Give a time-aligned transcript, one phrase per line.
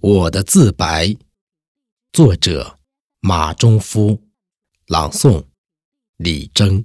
[0.00, 1.16] 我的自白，
[2.12, 2.78] 作者
[3.18, 4.22] 马中夫，
[4.86, 5.44] 朗诵
[6.16, 6.84] 李征。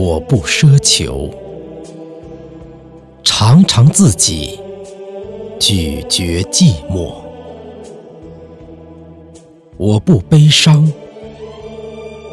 [0.00, 1.28] 我不奢求，
[3.24, 4.60] 常常自己
[5.58, 7.12] 咀嚼寂寞；
[9.76, 10.92] 我不悲伤，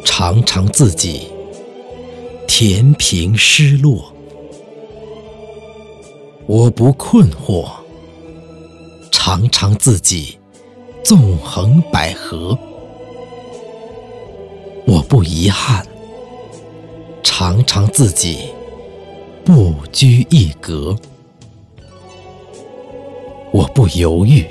[0.04, 1.26] 常常自己
[2.46, 4.12] 填平失落；
[6.46, 7.68] 我不困惑，
[9.10, 10.38] 常常自己
[11.02, 12.56] 纵横捭阖；
[14.86, 15.84] 我不遗憾。
[17.28, 18.50] 常常自己
[19.44, 20.96] 不拘一格，
[23.50, 24.44] 我不犹豫；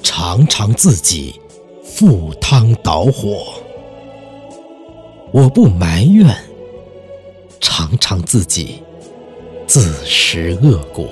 [0.00, 1.34] 常常自己
[1.82, 3.54] 赴汤蹈火，
[5.32, 6.28] 我不埋怨；
[7.60, 8.80] 常常自己
[9.66, 11.08] 自食恶果，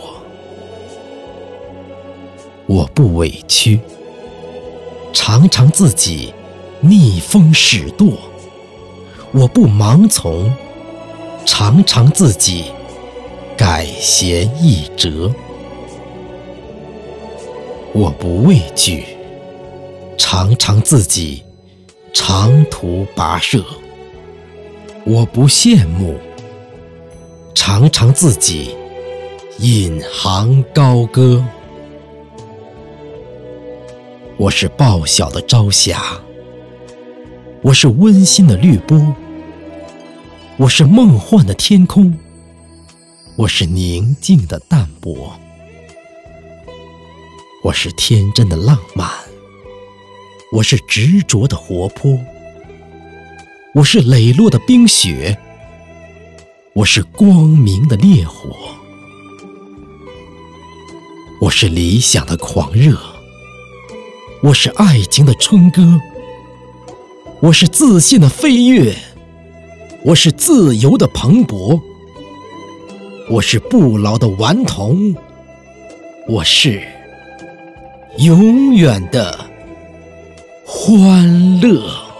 [2.67, 3.79] 我不委屈；
[5.13, 6.33] 常常自己
[6.81, 8.13] 逆风使舵。
[9.35, 10.53] 我不盲从，
[11.47, 12.67] 常常自己
[13.57, 15.33] 改弦易辙；
[17.95, 19.07] 我不畏惧，
[20.19, 21.43] 常常自己
[22.13, 23.61] 长途跋涉；
[25.07, 26.19] 我不羡慕，
[27.55, 28.77] 常常自己
[29.61, 31.43] 引吭高歌。
[34.37, 36.03] 我是报晓的朝霞，
[37.63, 39.15] 我是温馨的绿波。
[40.57, 42.13] 我是梦幻的天空，
[43.37, 45.33] 我是宁静的淡泊，
[47.63, 49.09] 我是天真的浪漫，
[50.51, 52.19] 我是执着的活泼，
[53.75, 55.39] 我是磊落的冰雪，
[56.75, 58.57] 我是光明的烈火，
[61.41, 62.99] 我是理想的狂热，
[64.43, 66.01] 我是爱情的春歌，
[67.43, 68.95] 我是自信的飞跃。
[70.05, 71.81] 我是自由的蓬勃，
[73.29, 75.13] 我是不老的顽童，
[76.29, 76.81] 我是
[78.19, 79.37] 永远的
[80.65, 82.12] 欢乐。